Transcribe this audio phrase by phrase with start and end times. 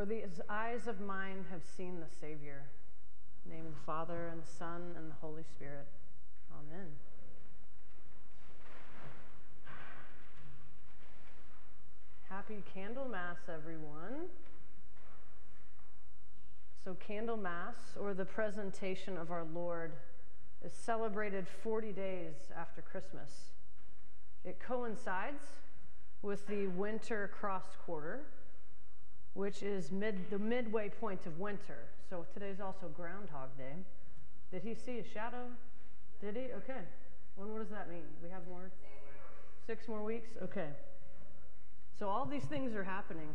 [0.00, 2.62] For these eyes of mine have seen the Savior.
[3.44, 5.86] The name of the Father, and the Son, and the Holy Spirit.
[6.50, 6.86] Amen.
[12.30, 14.30] Happy Candlemas, everyone.
[16.82, 19.92] So, Candlemas, or the presentation of our Lord,
[20.64, 23.50] is celebrated 40 days after Christmas.
[24.46, 25.44] It coincides
[26.22, 28.22] with the winter cross quarter
[29.40, 31.78] which is mid, the midway point of winter.
[32.10, 33.72] So today's also Groundhog Day.
[34.52, 35.46] Did he see a shadow?
[36.20, 36.42] Did he?
[36.58, 36.82] Okay.
[37.36, 38.02] When, what does that mean?
[38.22, 38.70] We have more?
[39.66, 40.28] Six more weeks?
[40.42, 40.68] Okay.
[41.98, 43.28] So all these things are happening.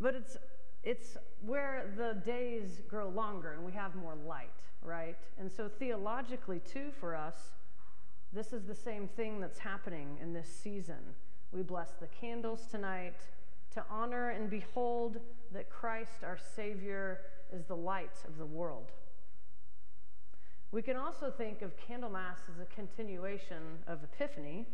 [0.00, 0.36] But it's,
[0.84, 4.50] it's where the days grow longer and we have more light,
[4.82, 5.16] right?
[5.40, 7.34] And so theologically, too, for us,
[8.32, 11.16] this is the same thing that's happening in this season.
[11.52, 13.16] We bless the candles tonight
[13.74, 15.18] to honor and behold
[15.52, 17.20] that Christ, our Savior,
[17.52, 18.92] is the light of the world.
[20.72, 24.66] We can also think of Candlemas as a continuation of Epiphany,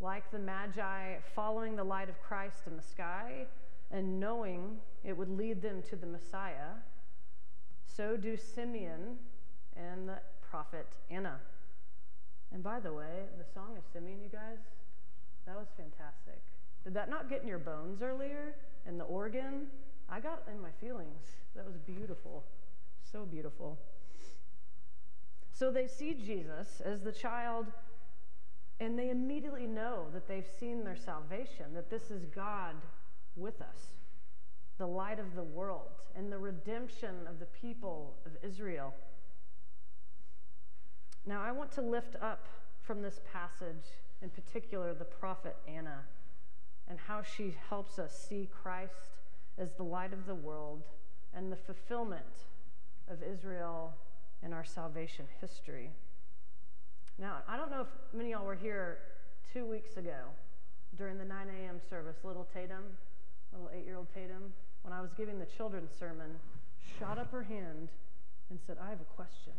[0.00, 3.46] like the Magi following the light of Christ in the sky
[3.90, 6.74] and knowing it would lead them to the Messiah.
[7.84, 9.16] So do Simeon
[9.76, 11.40] and the prophet Anna.
[12.52, 14.58] And by the way, the song of Simeon, you guys,
[15.46, 16.40] that was fantastic.
[16.86, 18.54] Did that not get in your bones earlier?
[18.86, 19.66] And the organ?
[20.08, 21.24] I got in my feelings.
[21.56, 22.44] That was beautiful.
[23.10, 23.76] So beautiful.
[25.50, 27.66] So they see Jesus as the child,
[28.78, 32.76] and they immediately know that they've seen their salvation, that this is God
[33.34, 33.88] with us,
[34.78, 38.94] the light of the world, and the redemption of the people of Israel.
[41.26, 42.46] Now, I want to lift up
[42.80, 43.90] from this passage,
[44.22, 46.04] in particular, the prophet Anna
[46.88, 49.10] and how she helps us see Christ
[49.58, 50.82] as the light of the world
[51.34, 52.24] and the fulfillment
[53.08, 53.94] of Israel
[54.42, 55.90] in our salvation history.
[57.18, 58.98] Now, I don't know if many of y'all were here
[59.52, 60.30] two weeks ago
[60.96, 61.80] during the 9 a.m.
[61.88, 62.16] service.
[62.24, 62.84] Little Tatum,
[63.52, 64.52] little eight year old Tatum,
[64.82, 66.30] when I was giving the children's sermon,
[66.98, 67.88] shot up her hand
[68.50, 69.52] and said, I have a question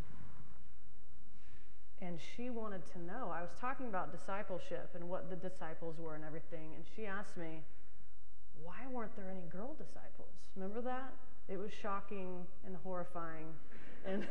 [2.02, 3.31] and she wanted to know.
[3.34, 7.38] I was talking about discipleship and what the disciples were and everything, and she asked
[7.38, 7.63] me,
[8.63, 10.34] why weren't there any girl disciples?
[10.56, 11.13] Remember that?
[11.47, 13.47] It was shocking and horrifying
[14.06, 14.28] and,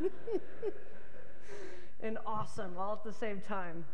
[2.00, 3.84] and awesome all at the same time.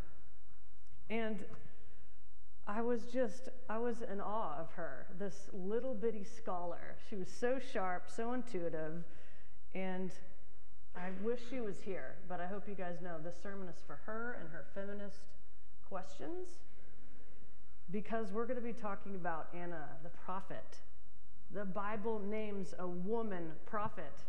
[1.11, 1.45] And
[2.67, 6.97] I was just, I was in awe of her, this little bitty scholar.
[7.09, 9.05] She was so sharp, so intuitive,
[9.75, 10.11] and
[10.97, 13.99] I wish she was here, but I hope you guys know this sermon is for
[14.07, 15.19] her and her feminist
[15.89, 16.47] questions
[17.91, 20.79] because we're going to be talking about Anna, the prophet.
[21.53, 24.23] The Bible names a woman prophet,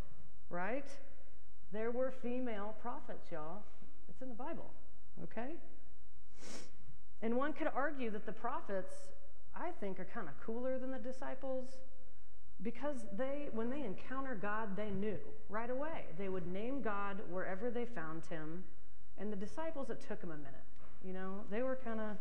[0.50, 0.88] right?
[1.72, 3.62] There were female prophets, y'all.
[4.08, 4.70] It's in the Bible,
[5.24, 5.54] okay?
[7.22, 8.92] And one could argue that the prophets,
[9.54, 11.70] I think, are kind of cooler than the disciples
[12.62, 15.18] because they, when they encounter God, they knew
[15.48, 16.06] right away.
[16.18, 18.64] They would name God wherever they found him.
[19.18, 20.64] And the disciples, it took them a minute.
[21.04, 22.16] You know, they were kind of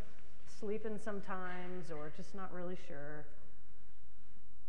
[0.60, 3.26] sleeping sometimes or just not really sure.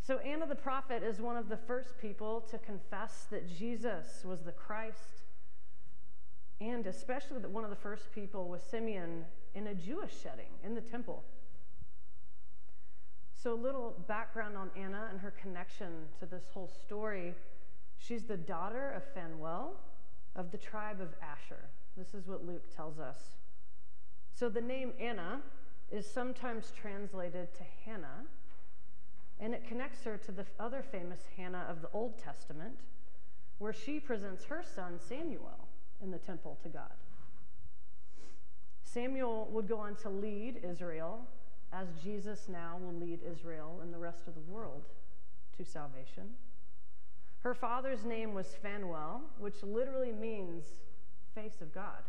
[0.06, 4.42] So, Anna the prophet is one of the first people to confess that Jesus was
[4.42, 5.22] the Christ,
[6.60, 9.24] and especially that one of the first people was Simeon
[9.56, 11.24] in a Jewish setting in the temple.
[13.46, 17.32] So, a little background on Anna and her connection to this whole story.
[17.96, 19.74] She's the daughter of Phanuel
[20.34, 21.68] of the tribe of Asher.
[21.96, 23.36] This is what Luke tells us.
[24.34, 25.42] So, the name Anna
[25.92, 28.24] is sometimes translated to Hannah,
[29.38, 32.74] and it connects her to the other famous Hannah of the Old Testament,
[33.58, 35.68] where she presents her son Samuel
[36.02, 36.94] in the temple to God.
[38.82, 41.20] Samuel would go on to lead Israel
[41.72, 44.84] as Jesus now will lead Israel and the rest of the world
[45.56, 46.30] to salvation.
[47.40, 50.64] Her father's name was Phanuel, which literally means
[51.34, 52.02] face of God.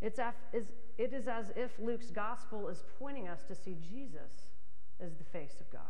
[0.00, 4.50] It's af- is, it is as if Luke's gospel is pointing us to see Jesus
[5.00, 5.80] as the face of God.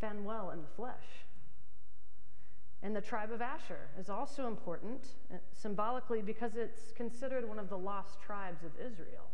[0.00, 1.26] Phanuel in the flesh.
[2.82, 7.68] And the tribe of Asher is also important uh, symbolically because it's considered one of
[7.68, 9.28] the lost tribes of Israel.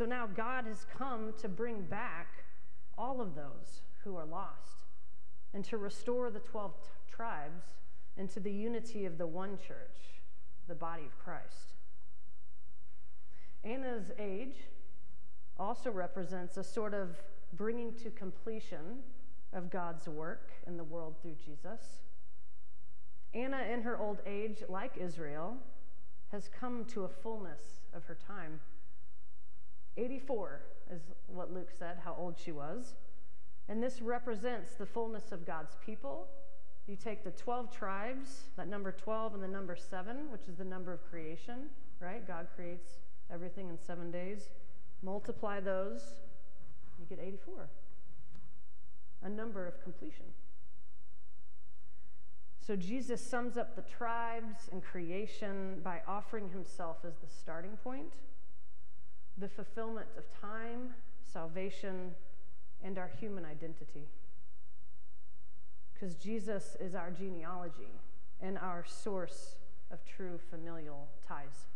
[0.00, 2.28] So now God has come to bring back
[2.96, 4.86] all of those who are lost
[5.52, 7.66] and to restore the 12 t- tribes
[8.16, 10.22] into the unity of the one church,
[10.68, 11.74] the body of Christ.
[13.62, 14.56] Anna's age
[15.58, 17.10] also represents a sort of
[17.52, 19.00] bringing to completion
[19.52, 21.98] of God's work in the world through Jesus.
[23.34, 25.58] Anna, in her old age, like Israel,
[26.32, 28.60] has come to a fullness of her time.
[30.00, 32.94] 84 is what Luke said, how old she was.
[33.68, 36.26] And this represents the fullness of God's people.
[36.86, 40.64] You take the 12 tribes, that number 12, and the number 7, which is the
[40.64, 41.68] number of creation,
[42.00, 42.26] right?
[42.26, 42.98] God creates
[43.32, 44.48] everything in seven days.
[45.02, 46.02] Multiply those,
[46.98, 47.68] you get 84.
[49.22, 50.24] A number of completion.
[52.66, 58.14] So Jesus sums up the tribes and creation by offering himself as the starting point,
[59.40, 60.94] the fulfillment of time,
[61.32, 62.12] salvation,
[62.84, 64.06] and our human identity.
[65.92, 67.90] Because Jesus is our genealogy
[68.40, 69.56] and our source
[69.90, 71.68] of true familial ties.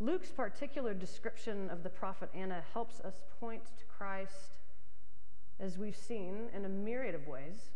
[0.00, 4.58] Luke's particular description of the prophet Anna helps us point to Christ,
[5.60, 7.70] as we've seen, in a myriad of ways.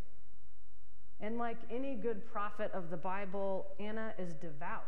[1.21, 4.85] And like any good prophet of the Bible, Anna is devout.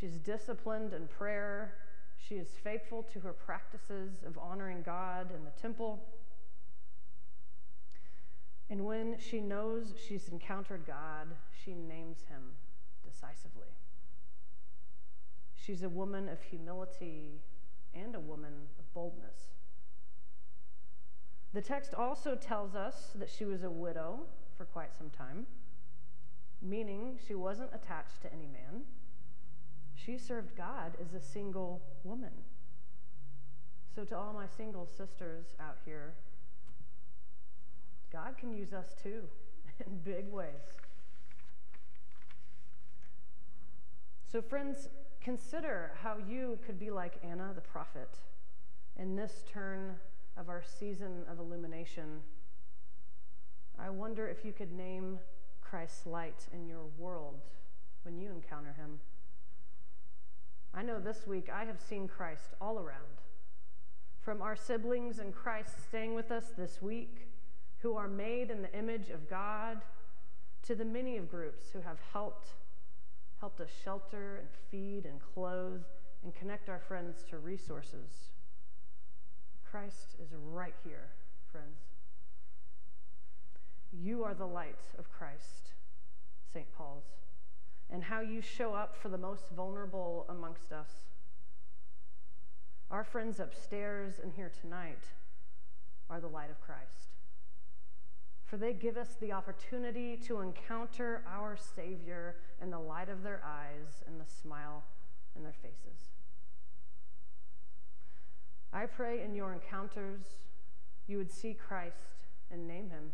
[0.00, 1.74] She's disciplined in prayer.
[2.16, 6.00] She is faithful to her practices of honoring God in the temple.
[8.70, 11.26] And when she knows she's encountered God,
[11.64, 12.40] she names him
[13.04, 13.68] decisively.
[15.54, 17.42] She's a woman of humility
[17.92, 19.36] and a woman of boldness.
[21.52, 24.20] The text also tells us that she was a widow
[24.56, 25.46] for quite some time,
[26.62, 28.84] meaning she wasn't attached to any man.
[30.04, 32.32] She served God as a single woman.
[33.94, 36.14] So, to all my single sisters out here,
[38.12, 39.22] God can use us too
[39.86, 40.74] in big ways.
[44.30, 44.88] So, friends,
[45.20, 48.18] consider how you could be like Anna the prophet
[48.96, 49.96] in this turn
[50.36, 52.20] of our season of illumination.
[53.78, 55.18] I wonder if you could name
[55.60, 57.40] Christ's light in your world
[58.04, 59.00] when you encounter him.
[60.74, 63.20] I know this week I have seen Christ all around.
[64.20, 67.26] From our siblings in Christ staying with us this week,
[67.78, 69.78] who are made in the image of God,
[70.62, 72.50] to the many of groups who have helped
[73.40, 75.82] helped us shelter and feed and clothe
[76.22, 78.28] and connect our friends to resources.
[79.70, 81.08] Christ is right here,
[81.50, 81.80] friends.
[83.92, 85.72] You are the light of Christ,
[86.52, 86.66] St.
[86.76, 87.06] Paul's,
[87.92, 90.90] and how you show up for the most vulnerable amongst us.
[92.90, 95.04] Our friends upstairs and here tonight
[96.08, 97.10] are the light of Christ
[98.50, 103.40] for they give us the opportunity to encounter our Savior in the light of their
[103.46, 104.82] eyes and the smile
[105.36, 106.08] in their faces.
[108.72, 110.38] I pray in your encounters
[111.06, 113.12] you would see Christ and name him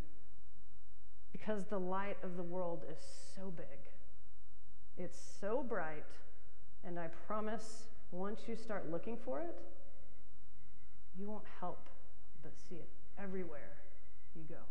[1.33, 3.05] because the light of the world is.
[4.99, 6.05] It's so bright,
[6.85, 9.57] and I promise once you start looking for it,
[11.19, 11.89] you won't help
[12.43, 12.89] but see it
[13.19, 13.73] everywhere
[14.35, 14.63] you go.